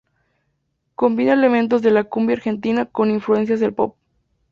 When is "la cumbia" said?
1.91-2.35